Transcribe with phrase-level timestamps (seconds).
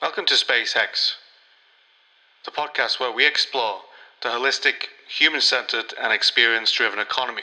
[0.00, 1.14] Welcome to SpaceX,
[2.44, 3.80] the podcast where we explore
[4.22, 7.42] the holistic, human centered, and experience driven economy.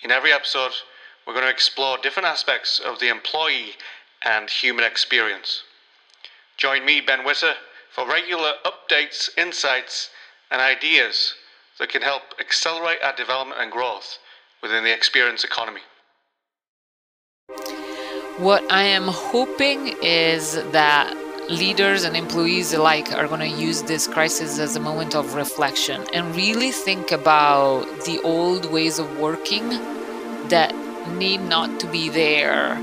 [0.00, 0.70] In every episode,
[1.26, 3.72] we're going to explore different aspects of the employee
[4.24, 5.64] and human experience.
[6.56, 7.54] Join me, Ben Whitter,
[7.90, 10.10] for regular updates, insights,
[10.52, 11.34] and ideas
[11.80, 14.18] that can help accelerate our development and growth
[14.62, 15.82] within the experience economy.
[18.38, 24.08] What I am hoping is that leaders and employees alike are going to use this
[24.08, 29.68] crisis as a moment of reflection and really think about the old ways of working
[30.48, 30.74] that
[31.16, 32.74] need not to be there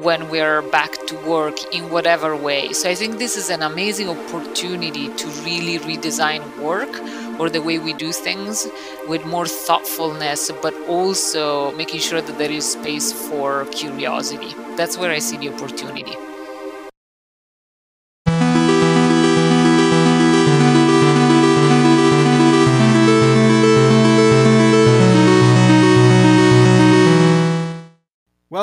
[0.00, 2.70] when we're back to work in whatever way.
[2.74, 7.00] So I think this is an amazing opportunity to really redesign work
[7.40, 8.66] or the way we do things
[9.08, 14.54] with more thoughtfulness, but also making sure that there is space for curiosity.
[14.76, 16.14] That's where I see the opportunity.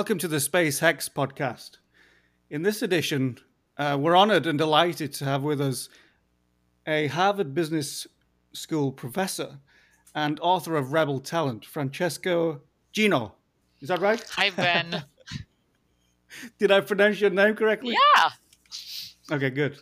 [0.04, 1.78] Welcome to the Space Hex podcast.
[2.50, 3.38] In this edition,
[3.78, 5.88] uh, we're honored and delighted to have with us
[6.86, 8.06] a Harvard Business
[8.52, 9.60] School professor
[10.14, 12.60] and author of Rebel Talent, Francesca
[12.92, 13.36] Gino.
[13.80, 14.22] Is that right?
[14.32, 15.06] Hi, Ben.
[16.60, 17.96] Did I pronounce your name correctly?
[17.96, 18.30] Yeah.
[19.32, 19.78] Okay, good.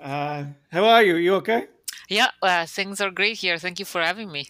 [0.00, 1.16] Uh, how are you?
[1.16, 1.66] You okay?
[2.08, 3.58] Yeah, uh, things are great here.
[3.58, 4.48] Thank you for having me.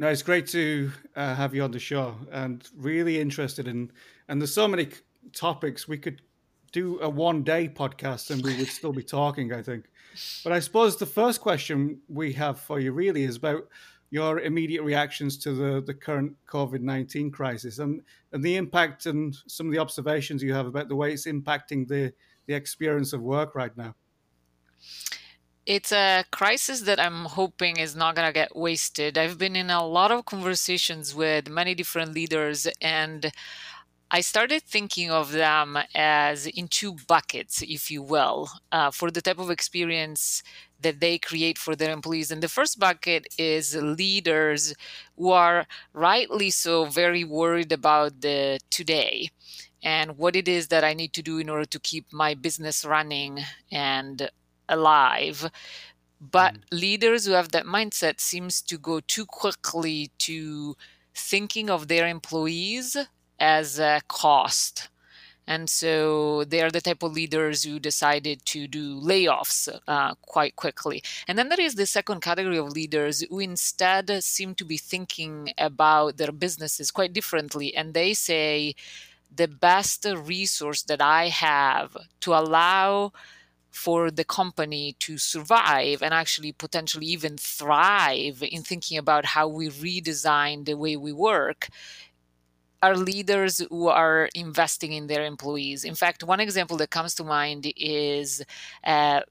[0.00, 3.90] No, it's great to uh, have you on the show and really interested in.
[4.28, 4.88] And there's so many
[5.32, 6.22] topics we could
[6.70, 9.86] do a one day podcast and we would still be talking, I think.
[10.44, 13.68] But I suppose the first question we have for you really is about
[14.10, 18.00] your immediate reactions to the, the current COVID 19 crisis and,
[18.32, 21.88] and the impact and some of the observations you have about the way it's impacting
[21.88, 22.12] the,
[22.46, 23.94] the experience of work right now
[25.68, 29.18] it's a crisis that I'm hoping is not going to get wasted.
[29.18, 33.30] I've been in a lot of conversations with many different leaders, and
[34.10, 39.20] I started thinking of them as in two buckets, if you will, uh, for the
[39.20, 40.42] type of experience
[40.80, 42.30] that they create for their employees.
[42.30, 44.74] And the first bucket is leaders
[45.18, 49.28] who are rightly so very worried about the today
[49.82, 52.86] and what it is that I need to do in order to keep my business
[52.86, 53.40] running
[53.70, 54.30] and
[54.68, 55.50] alive
[56.20, 56.60] but mm.
[56.72, 60.76] leaders who have that mindset seems to go too quickly to
[61.14, 62.96] thinking of their employees
[63.38, 64.88] as a cost
[65.48, 70.56] and so they are the type of leaders who decided to do layoffs uh, quite
[70.56, 71.02] quickly.
[71.26, 75.54] And then there is the second category of leaders who instead seem to be thinking
[75.56, 77.74] about their businesses quite differently.
[77.74, 78.74] And they say,
[79.34, 83.12] the best resource that I have to allow
[83.84, 89.68] for the company to survive and actually potentially even thrive in thinking about how we
[89.68, 91.68] redesign the way we work
[92.82, 95.84] are leaders who are investing in their employees.
[95.84, 98.42] In fact, one example that comes to mind is
[98.84, 99.22] a,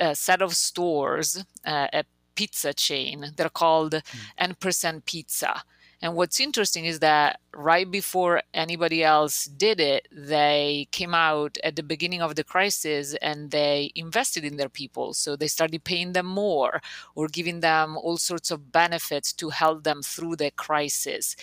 [0.00, 3.32] a set of stores, uh, a pizza chain.
[3.36, 4.02] They're called mm.
[4.38, 5.62] N Percent Pizza
[6.00, 11.74] and what's interesting is that right before anybody else did it, they came out at
[11.74, 15.12] the beginning of the crisis and they invested in their people.
[15.12, 16.80] So they started paying them more
[17.16, 21.34] or giving them all sorts of benefits to help them through the crisis.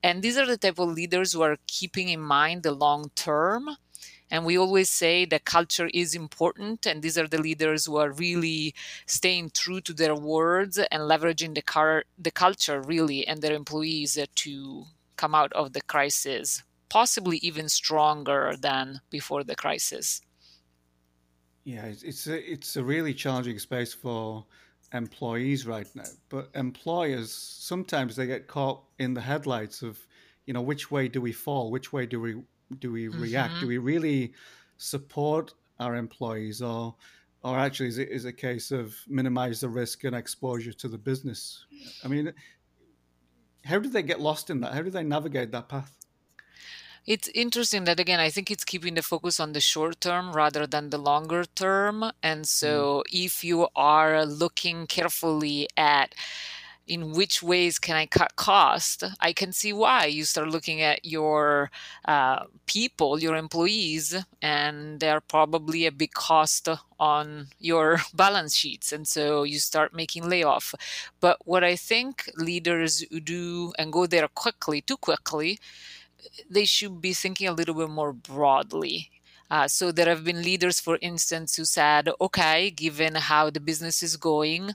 [0.00, 3.68] And these are the type of leaders who are keeping in mind the long term
[4.34, 8.10] and we always say that culture is important, and these are the leaders who are
[8.10, 8.74] really
[9.06, 14.18] staying true to their words and leveraging the, car- the culture really and their employees
[14.34, 14.84] to
[15.14, 20.20] come out of the crisis, possibly even stronger than before the crisis.
[21.62, 24.46] Yeah, it's a, it's a really challenging space for
[24.92, 26.10] employees right now.
[26.28, 30.04] But employers sometimes they get caught in the headlights of,
[30.44, 31.70] you know, which way do we fall?
[31.70, 32.42] Which way do we
[32.78, 33.22] do we mm-hmm.
[33.22, 33.60] react?
[33.60, 34.32] Do we really
[34.76, 36.94] support our employees, or
[37.42, 40.98] or actually is it is a case of minimize the risk and exposure to the
[40.98, 41.66] business?
[42.04, 42.32] I mean,
[43.64, 44.74] how do they get lost in that?
[44.74, 45.96] How do they navigate that path?
[47.06, 50.66] It's interesting that again, I think it's keeping the focus on the short term rather
[50.66, 52.10] than the longer term.
[52.22, 53.26] And so, mm.
[53.26, 56.14] if you are looking carefully at
[56.86, 61.04] in which ways can I cut cost, I can see why you start looking at
[61.04, 61.70] your
[62.06, 68.92] uh, people, your employees, and they're probably a big cost on your balance sheets.
[68.92, 70.74] And so you start making layoff.
[71.20, 75.58] But what I think leaders do and go there quickly, too quickly,
[76.48, 79.10] they should be thinking a little bit more broadly
[79.50, 84.02] Uh, so there have been leaders, for instance, who said, okay, given how the business
[84.02, 84.72] is going,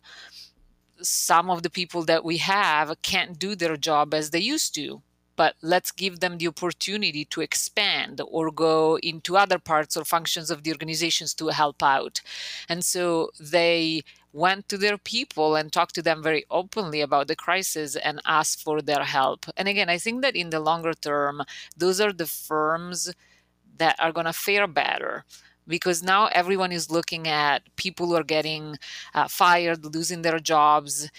[1.02, 5.02] some of the people that we have can't do their job as they used to
[5.40, 10.52] but let's give them the opportunity to expand or go into other parts or functions
[10.52, 12.20] of the organizations to help out.
[12.68, 14.02] And so they
[14.34, 18.62] went to their people and talked to them very openly about the crisis and asked
[18.62, 19.46] for their help.
[19.56, 21.44] And again, I think that in the longer term,
[21.78, 23.10] those are the firms
[23.78, 25.24] that are going to fare better
[25.70, 28.76] because now everyone is looking at people who are getting
[29.14, 31.10] uh, fired, losing their jobs,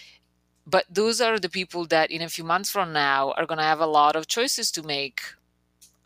[0.66, 3.64] but those are the people that in a few months from now are going to
[3.64, 5.20] have a lot of choices to make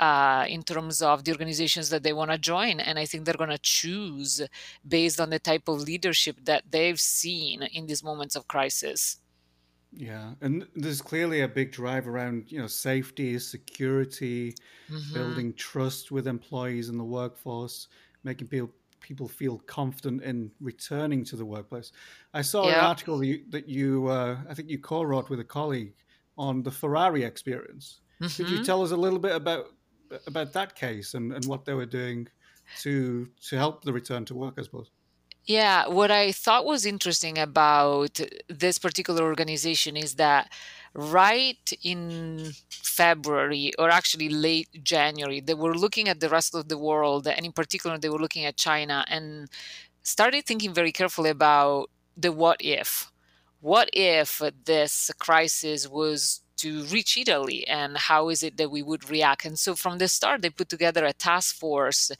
[0.00, 2.80] uh, in terms of the organizations that they want to join.
[2.80, 4.42] And I think they're going to choose
[4.86, 9.18] based on the type of leadership that they've seen in these moments of crisis.
[9.96, 14.56] Yeah, and there's clearly a big drive around you know safety, security,
[14.90, 15.14] mm-hmm.
[15.14, 17.86] building trust with employees in the workforce,
[18.24, 21.92] making people people feel confident in returning to the workplace.
[22.32, 22.78] I saw yeah.
[22.78, 25.94] an article that you, that you uh, I think you co-wrote with a colleague
[26.38, 28.00] on the Ferrari experience.
[28.20, 28.36] Mm-hmm.
[28.36, 28.64] Could you mm-hmm.
[28.64, 29.66] tell us a little bit about
[30.26, 32.28] about that case and, and what they were doing
[32.80, 34.90] to to help the return to work, I suppose?
[35.46, 38.18] Yeah, what I thought was interesting about
[38.48, 40.50] this particular organization is that
[40.94, 46.78] right in February or actually late January, they were looking at the rest of the
[46.78, 49.48] world, and in particular, they were looking at China and
[50.02, 53.10] started thinking very carefully about the what if.
[53.60, 59.10] What if this crisis was to reach Italy and how is it that we would
[59.10, 59.44] react.
[59.44, 62.10] And so from the start, they put together a task force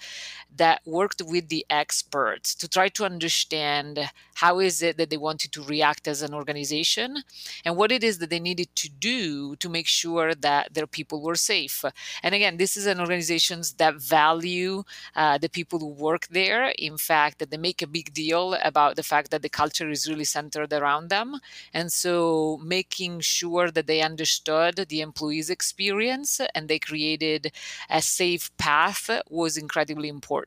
[0.57, 5.53] that worked with the experts to try to understand how is it that they wanted
[5.53, 7.23] to react as an organization
[7.65, 11.23] and what it is that they needed to do to make sure that their people
[11.23, 11.85] were safe.
[12.23, 14.83] And again, this is an organization that value
[15.15, 16.73] uh, the people who work there.
[16.79, 20.09] In fact, that they make a big deal about the fact that the culture is
[20.09, 21.37] really centered around them.
[21.73, 27.53] And so making sure that they understood the employees' experience and they created
[27.89, 30.44] a safe path was incredibly important.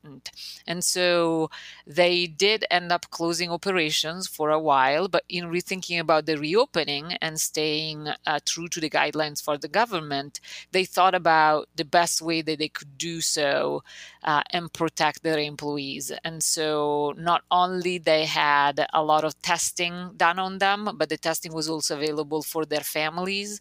[0.66, 1.50] And so
[1.86, 7.14] they did end up closing operations for a while, but in rethinking about the reopening
[7.20, 10.40] and staying uh, true to the guidelines for the government,
[10.72, 13.82] they thought about the best way that they could do so
[14.22, 16.12] uh, and protect their employees.
[16.24, 21.16] And so not only they had a lot of testing done on them, but the
[21.16, 23.60] testing was also available for their families.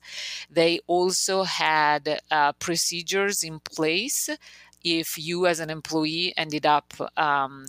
[0.50, 4.30] They also had uh, procedures in place
[4.84, 7.66] if you, as an employee, ended up um,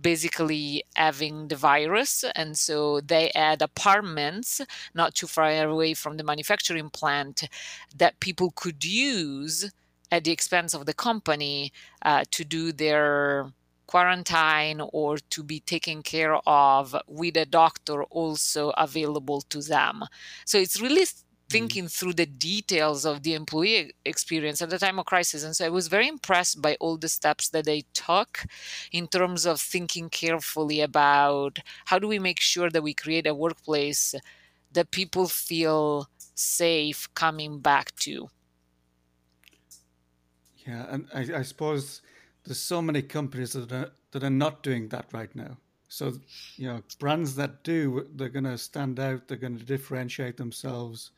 [0.00, 2.24] basically having the virus.
[2.34, 4.60] And so they had apartments
[4.94, 7.48] not too far away from the manufacturing plant
[7.96, 9.70] that people could use
[10.10, 11.72] at the expense of the company
[12.02, 13.52] uh, to do their
[13.86, 20.02] quarantine or to be taken care of with a doctor also available to them.
[20.44, 21.06] So it's really
[21.48, 21.92] thinking mm.
[21.92, 25.44] through the details of the employee experience at the time of crisis.
[25.44, 28.44] And so I was very impressed by all the steps that they took
[28.92, 33.34] in terms of thinking carefully about how do we make sure that we create a
[33.34, 34.14] workplace
[34.72, 38.28] that people feel safe coming back to.
[40.66, 42.02] Yeah, and I, I suppose
[42.44, 45.58] there's so many companies that are, that are not doing that right now.
[45.88, 46.14] So,
[46.56, 49.28] you know, brands that do, they're going to stand out.
[49.28, 51.12] They're going to differentiate themselves,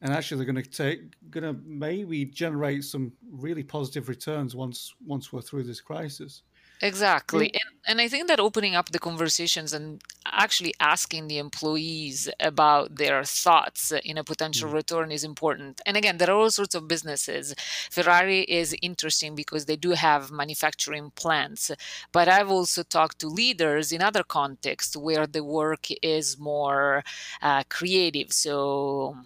[0.00, 4.94] and actually, they're going to take, going to maybe generate some really positive returns once
[5.04, 6.42] once we're through this crisis.
[6.80, 7.50] Exactly.
[7.52, 12.96] And, and I think that opening up the conversations and actually asking the employees about
[12.96, 14.74] their thoughts in a potential mm.
[14.74, 15.80] return is important.
[15.86, 17.54] And again, there are all sorts of businesses.
[17.90, 21.70] Ferrari is interesting because they do have manufacturing plants.
[22.12, 27.02] But I've also talked to leaders in other contexts where the work is more
[27.42, 28.32] uh, creative.
[28.32, 29.16] So,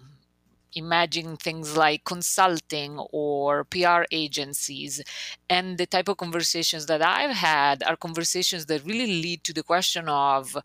[0.75, 5.01] imagine things like consulting or PR agencies.
[5.49, 9.63] And the type of conversations that I've had are conversations that really lead to the
[9.63, 10.57] question of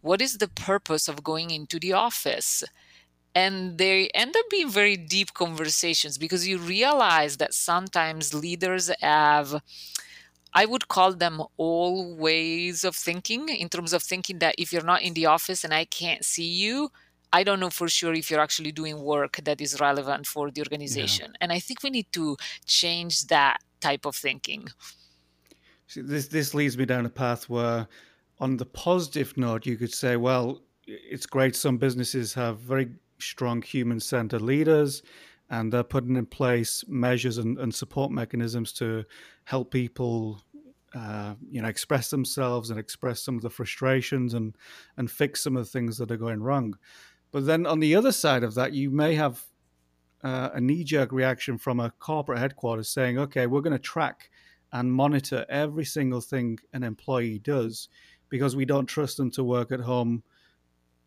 [0.00, 2.62] what is the purpose of going into the office?
[3.34, 9.60] And they end up being very deep conversations because you realize that sometimes leaders have.
[10.54, 14.82] I would call them all ways of thinking in terms of thinking that if you're
[14.82, 16.90] not in the office and I can't see you,
[17.32, 20.60] I don't know for sure if you're actually doing work that is relevant for the
[20.60, 21.30] organization.
[21.32, 21.38] Yeah.
[21.40, 24.68] And I think we need to change that type of thinking.
[25.86, 27.86] See, this this leads me down a path where,
[28.38, 31.56] on the positive note, you could say, well, it's great.
[31.56, 35.02] Some businesses have very strong human-centered leaders.
[35.50, 39.04] and they're putting in place measures and, and support mechanisms to
[39.44, 40.40] help people
[40.94, 44.56] uh, you know express themselves and express some of the frustrations and
[44.96, 46.76] and fix some of the things that are going wrong
[47.36, 49.44] but then on the other side of that you may have
[50.24, 54.30] uh, a knee-jerk reaction from a corporate headquarters saying okay we're going to track
[54.72, 57.90] and monitor every single thing an employee does
[58.30, 60.22] because we don't trust them to work at home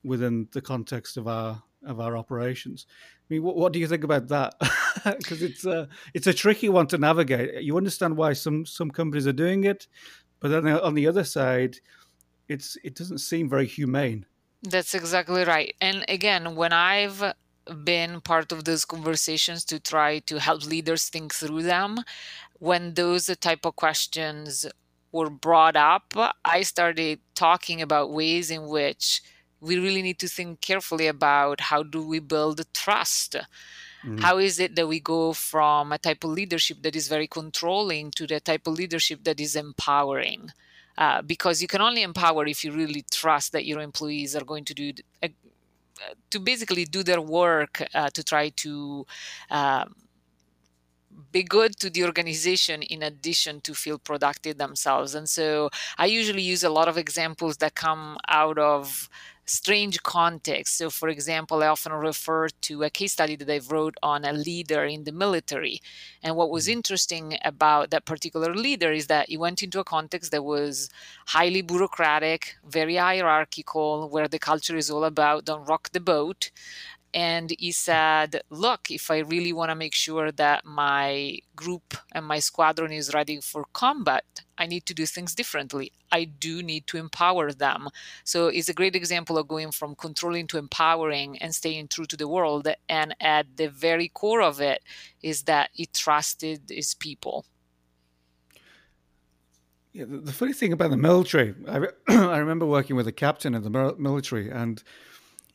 [0.03, 2.85] within the context of our of our operations.
[2.89, 4.53] I mean, what, what do you think about that?
[5.05, 7.63] Because it's a it's a tricky one to navigate.
[7.63, 9.87] You understand why some some companies are doing it,
[10.41, 11.77] but then on the other side,
[12.49, 14.25] it's it doesn't seem very humane.
[14.61, 15.73] That's exactly right.
[15.79, 17.33] And again, when I've
[17.83, 21.99] been part of those conversations to try to help leaders think through them,
[22.53, 24.65] when those type of questions
[25.11, 26.13] were brought up,
[26.43, 29.21] I started talking about ways in which
[29.61, 34.17] we really need to think carefully about how do we build trust mm-hmm.
[34.19, 38.11] how is it that we go from a type of leadership that is very controlling
[38.11, 40.51] to the type of leadership that is empowering
[40.99, 44.65] uh, because you can only empower if you really trust that your employees are going
[44.65, 44.91] to do
[45.23, 45.29] uh,
[46.29, 49.05] to basically do their work uh, to try to
[49.49, 49.95] um,
[51.31, 55.15] be good to the organization in addition to feel productive themselves.
[55.15, 59.09] And so I usually use a lot of examples that come out of
[59.49, 60.77] strange context.
[60.77, 64.33] So, for example, I often refer to a case study that I wrote on a
[64.33, 65.81] leader in the military.
[66.23, 66.77] And what was mm-hmm.
[66.77, 70.89] interesting about that particular leader is that he went into a context that was
[71.27, 76.51] highly bureaucratic, very hierarchical, where the culture is all about don't rock the boat
[77.13, 82.25] and he said look if i really want to make sure that my group and
[82.25, 84.25] my squadron is ready for combat
[84.57, 85.91] i need to do things differently.
[86.11, 87.89] I do need to empower them.
[88.23, 92.17] So it's a great example of going from controlling to empowering and staying true to
[92.17, 92.67] the world.
[92.87, 94.81] And at the very core of it
[95.21, 97.45] is that he trusted his people.
[99.91, 103.55] Yeah, the, funny thing about the military, I, re- I remember working with a captain
[103.55, 104.83] in the military, and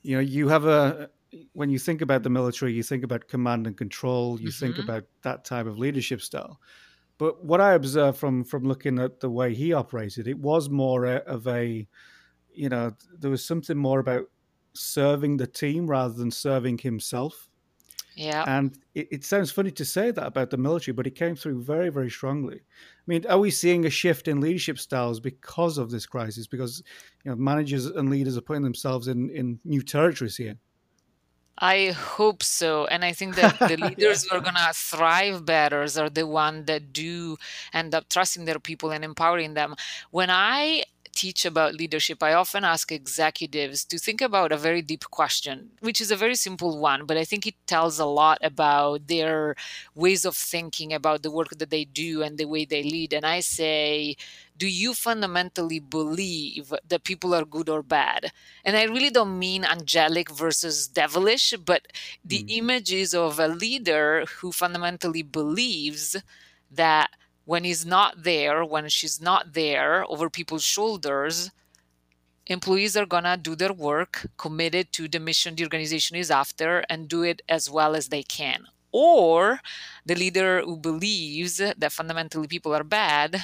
[0.02, 1.08] you know, you have a
[1.52, 4.66] when you think about the military, you think about command and control, you mm-hmm.
[4.66, 6.60] think about that type of leadership style.
[7.18, 11.06] But what I observed from from looking at the way he operated, it was more
[11.06, 11.86] of a,
[12.52, 14.24] you know, there was something more about
[14.72, 17.48] serving the team rather than serving himself.
[18.16, 18.44] Yeah.
[18.46, 21.62] And it, it, sounds funny to say that about the military, but it came through
[21.62, 22.56] very, very strongly.
[22.56, 26.46] I mean, are we seeing a shift in leadership styles because of this crisis?
[26.46, 26.82] Because
[27.24, 30.56] you know, managers and leaders are putting themselves in, in new territories here.
[31.58, 32.86] I hope so.
[32.86, 36.66] And I think that the leaders who are going to thrive better are the ones
[36.66, 37.36] that do
[37.72, 39.76] end up trusting their people and empowering them.
[40.10, 40.84] When I
[41.14, 46.00] teach about leadership, I often ask executives to think about a very deep question, which
[46.00, 49.54] is a very simple one, but I think it tells a lot about their
[49.94, 53.12] ways of thinking about the work that they do and the way they lead.
[53.12, 54.16] And I say,
[54.56, 58.32] do you fundamentally believe that people are good or bad?
[58.64, 61.86] And I really don't mean angelic versus devilish, but
[62.24, 62.58] the mm.
[62.58, 66.16] image is of a leader who fundamentally believes
[66.70, 67.10] that
[67.44, 71.50] when he's not there, when she's not there over people's shoulders,
[72.46, 76.84] employees are going to do their work committed to the mission the organization is after
[76.88, 78.64] and do it as well as they can.
[78.92, 79.60] Or
[80.06, 83.40] the leader who believes that fundamentally people are bad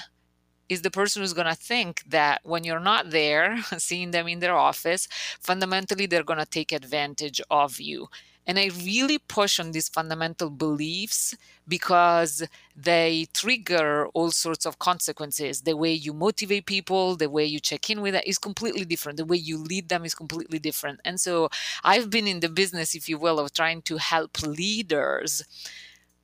[0.68, 4.38] is the person who's going to think that when you're not there, seeing them in
[4.38, 5.08] their office,
[5.40, 8.08] fundamentally they're going to take advantage of you.
[8.50, 11.36] And I really push on these fundamental beliefs
[11.68, 12.42] because
[12.74, 15.60] they trigger all sorts of consequences.
[15.60, 19.18] The way you motivate people, the way you check in with them is completely different.
[19.18, 20.98] The way you lead them is completely different.
[21.04, 21.48] And so
[21.84, 25.44] I've been in the business, if you will, of trying to help leaders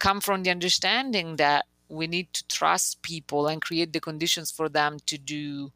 [0.00, 4.68] come from the understanding that we need to trust people and create the conditions for
[4.68, 5.70] them to do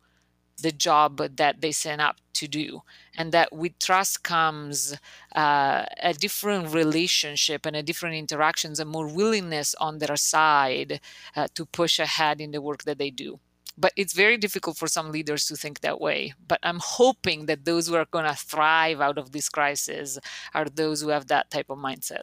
[0.61, 2.83] the job that they sign up to do
[3.17, 4.97] and that with trust comes
[5.35, 11.01] uh, a different relationship and a different interactions and more willingness on their side
[11.37, 13.39] uh, to push ahead in the work that they do.
[13.77, 16.35] But it's very difficult for some leaders to think that way.
[16.47, 20.19] But i'm hoping that those who are going to thrive out of this crisis
[20.55, 22.23] are those who have that type of mindset.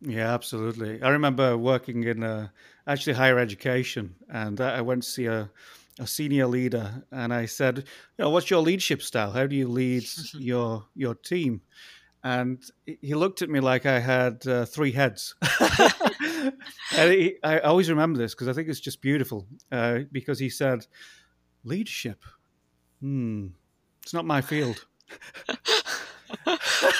[0.00, 1.02] Yeah absolutely.
[1.02, 2.52] I remember working in a
[2.86, 5.50] actually higher education, and I went to see a,
[5.98, 9.30] a senior leader, and I said, "You know, what's your leadership style?
[9.30, 11.62] How do you lead your your team?"
[12.22, 15.34] And he looked at me like I had uh, three heads.
[16.96, 19.46] and he, I always remember this because I think it's just beautiful.
[19.70, 20.86] Uh, because he said,
[21.64, 22.24] "Leadership,
[23.00, 23.48] hmm,
[24.02, 24.86] it's not my field."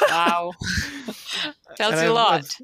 [0.08, 0.52] wow.
[1.76, 2.56] Tells you a lot.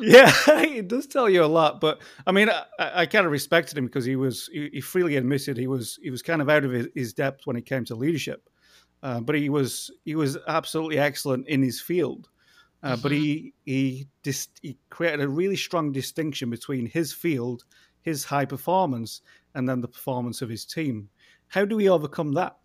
[0.00, 1.80] Yeah, it does tell you a lot.
[1.80, 5.16] But I mean, I, I kind of respected him because he was he, he, freely
[5.16, 7.84] admitted he was he was kind of out of his, his depth when it came
[7.86, 8.48] to leadership.
[9.02, 12.28] Uh, but he was he was absolutely excellent in his field.
[12.82, 13.02] Uh, mm-hmm.
[13.02, 17.64] But he he dis- he created a really strong distinction between his field,
[18.02, 19.20] his high performance,
[19.54, 21.08] and then the performance of his team.
[21.48, 22.56] How do we overcome that?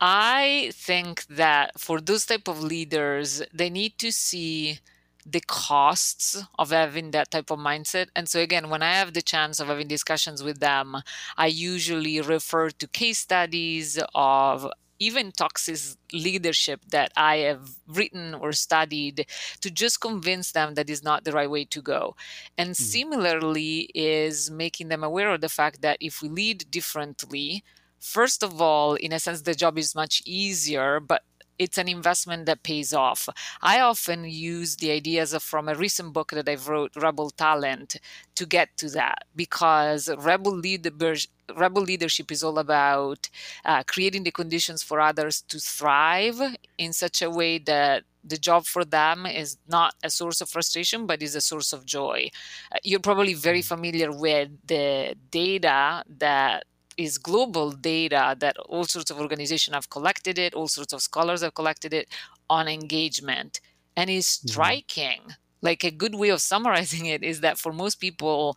[0.00, 4.78] I think that for those type of leaders, they need to see
[5.26, 8.06] the costs of having that type of mindset.
[8.16, 10.96] And so again, when I have the chance of having discussions with them,
[11.36, 15.78] I usually refer to case studies of even toxic
[16.12, 19.26] leadership that I have written or studied
[19.60, 22.16] to just convince them that is not the right way to go.
[22.56, 22.76] And mm.
[22.76, 27.62] similarly is making them aware of the fact that if we lead differently,
[28.00, 31.22] first of all, in a sense, the job is much easier, but
[31.58, 33.28] it's an investment that pays off.
[33.62, 37.96] I often use the ideas from a recent book that I wrote, Rebel Talent,
[38.36, 43.30] to get to that because rebel leadership rebel leadership is all about
[43.64, 46.38] uh, creating the conditions for others to thrive
[46.76, 51.06] in such a way that the job for them is not a source of frustration
[51.06, 52.28] but is a source of joy
[52.70, 53.68] uh, you're probably very mm.
[53.68, 56.64] familiar with the data that
[56.98, 61.42] is global data that all sorts of organizations have collected it, all sorts of scholars
[61.42, 62.08] have collected it
[62.50, 63.60] on engagement.
[63.96, 64.48] And is mm-hmm.
[64.48, 65.20] striking.
[65.22, 65.62] Mm-hmm.
[65.62, 68.56] Like a good way of summarizing it is that for most people,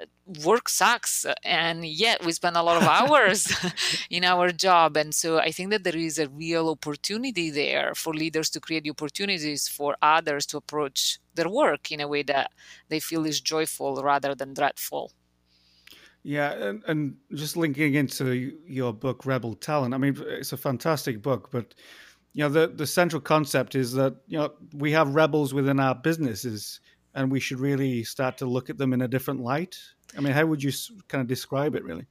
[0.00, 0.06] uh,
[0.44, 3.52] work sucks and yet we spend a lot of hours
[4.10, 8.12] in our job and so i think that there is a real opportunity there for
[8.12, 12.50] leaders to create the opportunities for others to approach their work in a way that
[12.88, 15.12] they feel is joyful rather than dreadful
[16.24, 19.92] yeah, and, and just linking into your book, Rebel Talent.
[19.92, 21.74] I mean, it's a fantastic book, but
[22.32, 25.94] you know, the the central concept is that you know we have rebels within our
[25.94, 26.80] businesses,
[27.14, 29.78] and we should really start to look at them in a different light.
[30.16, 30.72] I mean, how would you
[31.08, 32.06] kind of describe it, really?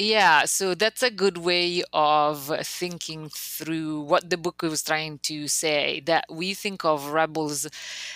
[0.00, 5.48] Yeah, so that's a good way of thinking through what the book was trying to
[5.48, 5.98] say.
[6.06, 7.66] That we think of rebels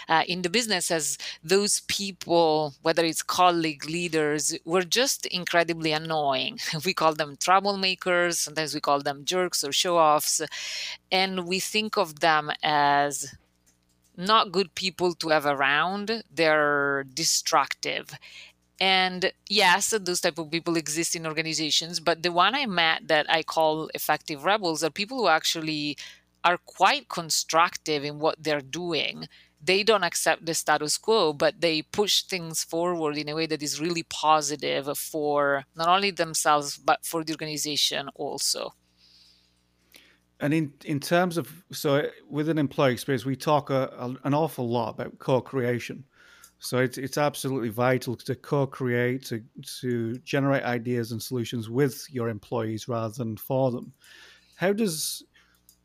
[0.09, 6.59] uh, in the business as those people, whether it's colleague leaders, were just incredibly annoying.
[6.85, 10.41] We call them troublemakers, sometimes we call them jerks or show offs.
[11.11, 13.35] And we think of them as
[14.17, 18.11] not good people to have around, they're destructive
[18.83, 23.25] and yes those type of people exist in organizations but the one i met that
[23.31, 25.97] i call effective rebels are people who actually
[26.45, 29.29] are quite constructive in what they're doing.
[29.65, 33.63] They don't accept the status quo but they push things forward in a way that
[33.63, 38.75] is really positive for not only themselves but for the organization also.
[40.41, 44.35] And in, in terms of so with an employee experience we talk a, a, an
[44.35, 46.05] awful lot about co-creation
[46.63, 49.43] so it's it's absolutely vital to co-create, to
[49.81, 53.93] to generate ideas and solutions with your employees rather than for them.
[54.55, 55.25] How does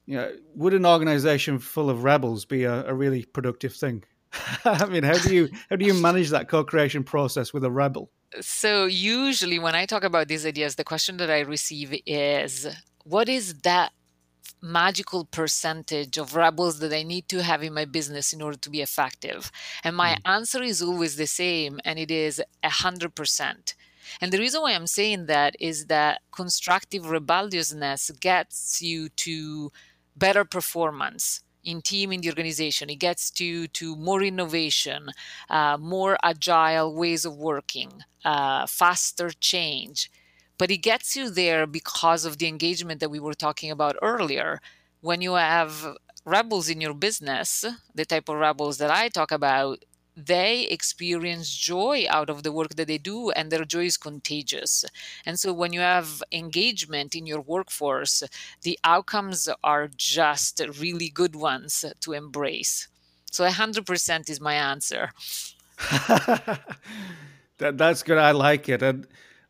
[0.05, 4.03] you know, would an organization full of rebels be a, a really productive thing?
[4.65, 8.11] I mean, how do you how do you manage that co-creation process with a rebel?
[8.39, 12.67] So usually when I talk about these ideas, the question that I receive is
[13.03, 13.93] what is that
[14.61, 18.69] magical percentage of rebels that I need to have in my business in order to
[18.69, 19.51] be effective?
[19.83, 20.21] And my mm.
[20.25, 23.73] answer is always the same, and it is 100%.
[24.21, 29.71] And the reason why I'm saying that is that constructive rebelliousness gets you to
[30.15, 32.89] better performance in team in the organization.
[32.89, 35.09] It gets to to more innovation,
[35.49, 40.09] uh, more agile ways of working, uh, faster change
[40.57, 44.59] but it gets you there because of the engagement that we were talking about earlier.
[45.01, 49.83] When you have rebels in your business, the type of rebels that I talk about,
[50.17, 54.83] they experience joy out of the work that they do, and their joy is contagious.
[55.27, 58.23] And so, when you have engagement in your workforce,
[58.63, 62.87] the outcomes are just really good ones to embrace.
[63.29, 65.11] So, 100% is my answer.
[67.59, 68.17] that, that's good.
[68.17, 68.81] I like it.
[68.81, 69.05] And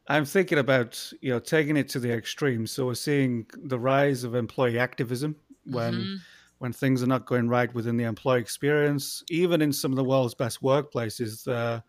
[0.08, 2.66] I'm thinking about you know taking it to the extreme.
[2.68, 6.16] So we're seeing the rise of employee activism when mm-hmm.
[6.60, 9.24] when things are not going right within the employee experience.
[9.30, 11.82] Even in some of the world's best workplaces, uh,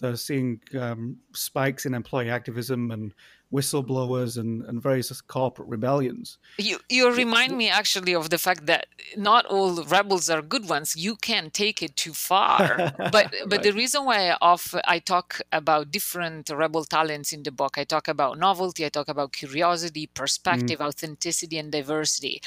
[0.00, 3.14] they're seeing um, spikes in employee activism and
[3.52, 6.38] whistleblowers and, and various corporate rebellions.
[6.56, 8.86] You you remind me actually of the fact that
[9.16, 10.94] not all rebels are good ones.
[10.96, 12.92] You can take it too far.
[12.98, 13.62] but but right.
[13.62, 17.84] the reason why I off I talk about different rebel talents in the book, I
[17.84, 20.86] talk about novelty, I talk about curiosity, perspective, mm.
[20.86, 22.40] authenticity, and diversity.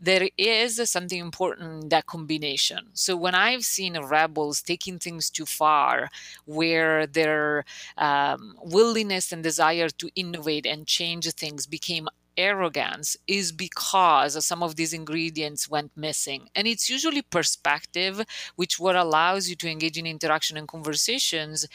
[0.00, 2.88] There is something important in that combination.
[2.94, 6.08] So when I've seen rebels taking things too far,
[6.46, 7.64] where their
[7.96, 14.62] um, willingness and desire to innovate innovate and change things became arrogance is because some
[14.62, 18.22] of these ingredients went missing and it's usually perspective
[18.54, 21.66] which what allows you to engage in interaction and conversations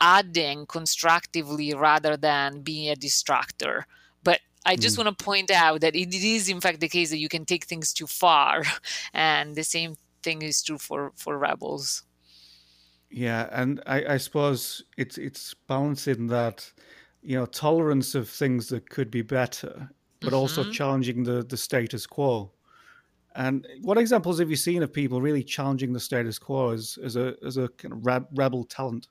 [0.00, 3.82] adding constructively rather than being a distractor
[4.22, 5.04] but I just mm.
[5.04, 7.64] want to point out that it is, in fact, the case that you can take
[7.64, 8.62] things too far,
[9.12, 12.04] and the same thing is true for for rebels.
[13.10, 16.72] Yeah, and I, I suppose it's it's balancing that
[17.22, 20.36] you know tolerance of things that could be better, but mm-hmm.
[20.36, 22.50] also challenging the the status quo.
[23.34, 27.16] And what examples have you seen of people really challenging the status quo as as
[27.16, 29.08] a as a kind of rebel talent?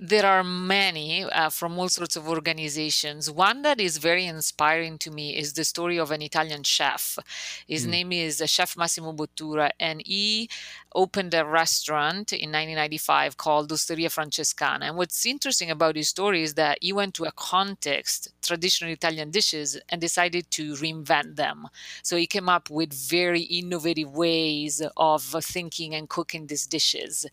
[0.00, 3.30] there are many uh, from all sorts of organizations.
[3.30, 7.18] One that is very inspiring to me is the story of an Italian chef.
[7.66, 7.90] His mm.
[7.90, 10.50] name is Chef Massimo Bottura, and he
[10.94, 14.82] opened a restaurant in 1995 called Osteria Francescana.
[14.82, 19.30] And what's interesting about his story is that he went to a context, traditional Italian
[19.30, 21.68] dishes, and decided to reinvent them.
[22.02, 27.26] So he came up with very innovative ways of thinking and cooking these dishes.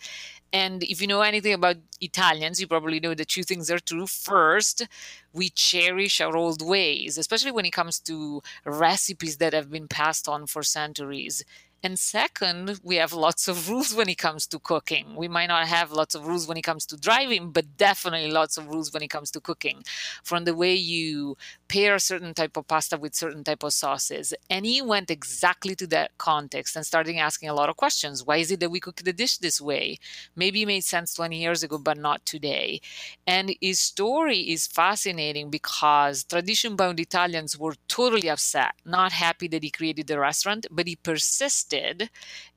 [0.53, 4.07] And if you know anything about Italians, you probably know that two things are true.
[4.07, 4.87] First,
[5.33, 10.29] we cherish our old ways, especially when it comes to recipes that have been passed
[10.29, 11.43] on for centuries.
[11.85, 15.15] And second, we have lots of rules when it comes to cooking.
[15.15, 18.57] We might not have lots of rules when it comes to driving, but definitely lots
[18.57, 19.83] of rules when it comes to cooking.
[20.23, 24.33] From the way you pair a certain type of pasta with certain type of sauces.
[24.49, 28.25] And he went exactly to that context and started asking a lot of questions.
[28.25, 29.99] Why is it that we cook the dish this way?
[30.35, 32.81] Maybe it made sense 20 years ago, but not today.
[33.27, 39.61] And his story is fascinating because tradition bound Italians were totally upset, not happy that
[39.61, 41.74] he created the restaurant, but he persisted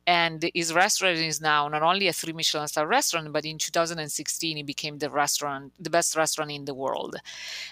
[0.06, 4.56] And his restaurant is now not only a three Michelin star restaurant, but in 2016
[4.56, 7.16] it became the restaurant, the best restaurant in the world.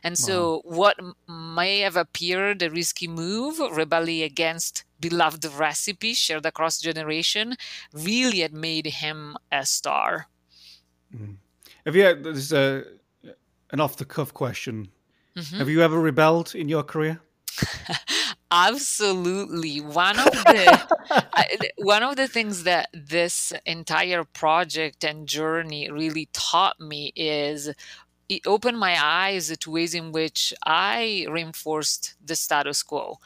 [0.02, 0.76] And so, wow.
[0.76, 7.56] what may have appeared a risky move, rebelling against beloved recipes shared across generation,
[7.94, 10.28] really had made him a star.
[11.14, 11.36] Mm.
[11.86, 12.14] Have you?
[12.16, 12.84] This is a
[13.70, 14.88] an off the cuff question.
[15.36, 15.58] Mm-hmm.
[15.58, 17.20] Have you ever rebelled in your career?
[18.50, 19.80] Absolutely.
[19.80, 20.78] One of the
[21.78, 27.72] one of the things that this entire project and journey really taught me is
[28.28, 33.18] it opened my eyes to ways in which I reinforced the status quo.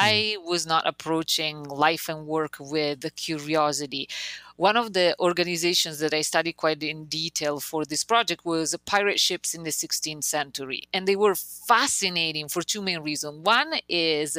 [0.00, 0.24] Hmm.
[0.24, 4.08] I was not approaching life and work with the curiosity
[4.56, 9.20] one of the organizations that I studied quite in detail for this project was pirate
[9.20, 10.84] ships in the 16th century.
[10.92, 13.44] And they were fascinating for two main reasons.
[13.44, 14.38] One is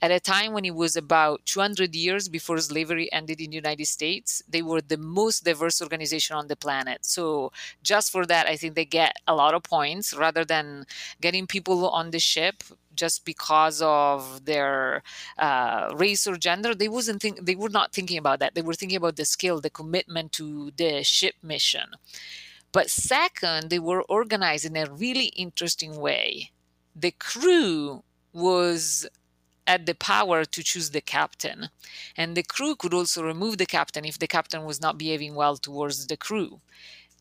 [0.00, 3.86] at a time when it was about 200 years before slavery ended in the United
[3.86, 7.04] States, they were the most diverse organization on the planet.
[7.04, 10.86] So just for that, I think they get a lot of points rather than
[11.20, 15.02] getting people on the ship just because of their
[15.38, 16.74] uh, race or gender.
[16.74, 18.54] They wasn't think they were not thinking about that.
[18.54, 21.90] They were thinking about the skill, the commitment to the ship mission.
[22.72, 26.50] But second, they were organized in a really interesting way.
[26.96, 29.06] The crew was
[29.66, 31.68] had the power to choose the captain.
[32.16, 35.56] And the crew could also remove the captain if the captain was not behaving well
[35.56, 36.60] towards the crew.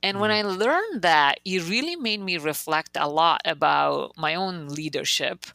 [0.03, 0.37] And when mm.
[0.37, 5.45] I learned that, it really made me reflect a lot about my own leadership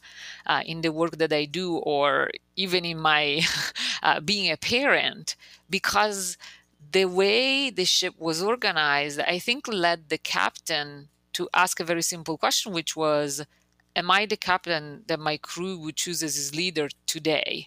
[0.46, 3.42] uh, in the work that I do, or even in my
[4.04, 5.34] uh, being a parent,
[5.68, 6.38] because
[6.92, 12.02] the way the ship was organized, I think led the captain to ask a very
[12.02, 13.44] simple question, which was,
[13.94, 17.66] Am I the captain that my crew would choose as his leader today?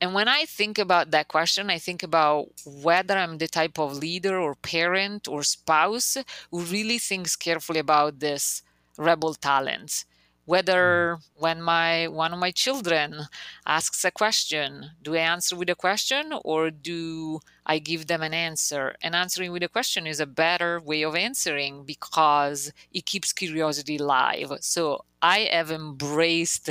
[0.00, 3.98] And when I think about that question, I think about whether I'm the type of
[3.98, 6.16] leader or parent or spouse
[6.50, 8.62] who really thinks carefully about this
[8.98, 10.04] rebel talents
[10.44, 11.24] whether mm.
[11.36, 13.22] when my one of my children
[13.66, 18.34] asks a question do i answer with a question or do i give them an
[18.34, 18.94] answer?
[19.02, 23.96] And answering with a question is a better way of answering because it keeps curiosity
[23.96, 26.70] alive so i have embraced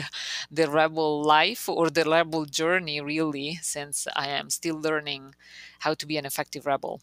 [0.49, 5.33] the rebel life or the rebel journey really since i am still learning
[5.79, 7.01] how to be an effective rebel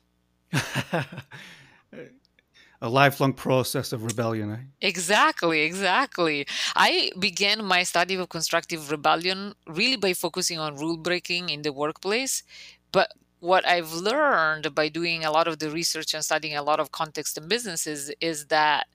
[2.80, 4.52] a lifelong process of rebellion.
[4.52, 4.88] Eh?
[4.88, 6.46] Exactly, exactly.
[6.76, 11.72] I began my study of constructive rebellion really by focusing on rule breaking in the
[11.72, 12.42] workplace.
[12.92, 16.80] But what I've learned by doing a lot of the research and studying a lot
[16.80, 18.86] of context and businesses is that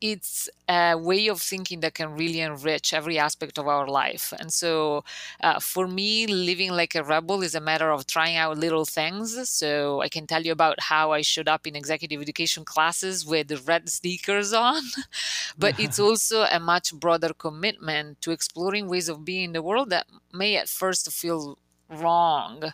[0.00, 4.32] it's a way of thinking that can really enrich every aspect of our life.
[4.38, 5.04] And so,
[5.42, 9.48] uh, for me, living like a rebel is a matter of trying out little things.
[9.48, 13.66] So, I can tell you about how I showed up in executive education classes with
[13.66, 14.82] red sneakers on,
[15.58, 19.90] but it's also a much broader commitment to exploring ways of being in the world
[19.90, 21.58] that may at first feel
[21.88, 22.72] wrong,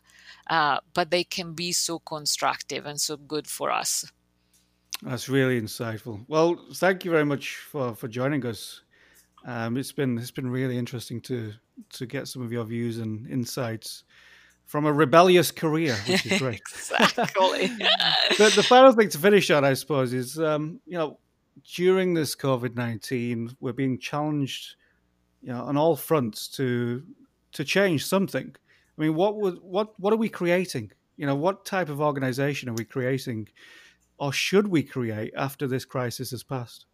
[0.48, 4.04] uh, but they can be so constructive and so good for us.
[5.04, 6.24] That's really insightful.
[6.28, 8.80] Well, thank you very much for, for joining us.
[9.46, 11.52] Um, it's been it's been really interesting to
[11.92, 14.04] to get some of your views and insights
[14.64, 16.62] from a rebellious career, which is great.
[17.00, 17.66] exactly.
[18.38, 21.18] the, the final thing to finish on, I suppose, is um, you know
[21.74, 24.76] during this COVID nineteen, we're being challenged,
[25.42, 27.02] you know, on all fronts to
[27.52, 28.54] to change something.
[28.96, 30.92] I mean, what would what what are we creating?
[31.18, 33.48] You know, what type of organization are we creating?
[34.18, 36.86] Or should we create after this crisis has passed?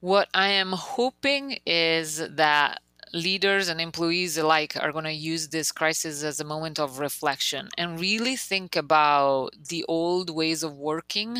[0.00, 2.80] What I am hoping is that
[3.12, 7.68] leaders and employees alike are going to use this crisis as a moment of reflection
[7.76, 11.38] and really think about the old ways of working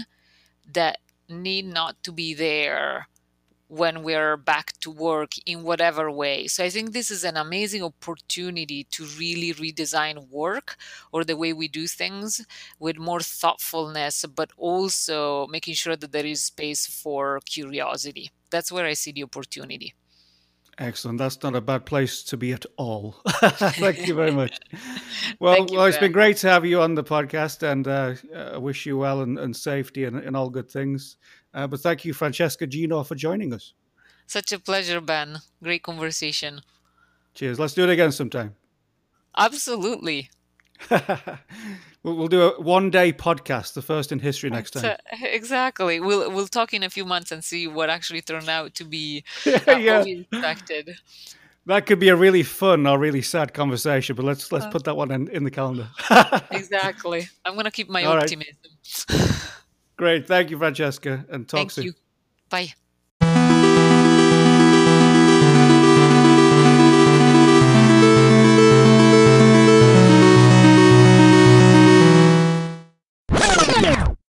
[0.73, 3.07] that need not to be there
[3.70, 6.48] when we're back to work in whatever way.
[6.48, 10.76] So I think this is an amazing opportunity to really redesign work
[11.12, 12.44] or the way we do things
[12.80, 18.33] with more thoughtfulness, but also making sure that there is space for curiosity.
[18.50, 19.94] That's where I see the opportunity.
[20.80, 21.18] Excellent.
[21.18, 23.20] That's not a bad place to be at all.
[23.28, 24.59] Thank you very much.
[25.38, 28.14] Well, well, it's been great to have you on the podcast, and uh,
[28.54, 31.16] I wish you well and, and safety and, and, all good things.
[31.52, 33.74] Uh, but thank you, Francesca Gino, for joining us.
[34.26, 35.38] Such a pleasure, Ben.
[35.62, 36.60] Great conversation.
[37.34, 37.58] Cheers.
[37.58, 38.54] Let's do it again sometime.
[39.36, 40.30] Absolutely.
[42.02, 44.96] we'll, do a one day podcast, the first in history next time.
[45.22, 46.00] exactly.
[46.00, 49.24] We'll we'll talk in a few months and see what actually turned out to be
[49.46, 50.02] uh, yeah.
[50.02, 50.96] expected.
[51.66, 54.84] That could be a really fun or really sad conversation, but let's let's uh, put
[54.84, 55.88] that one in, in the calendar.
[56.50, 57.28] exactly.
[57.44, 58.54] I'm gonna keep my All optimism.
[59.10, 59.50] Right.
[60.00, 60.26] Great.
[60.26, 61.84] Thank you, Francesca, and talk Thank soon.
[61.84, 61.92] You.
[62.48, 62.72] Bye.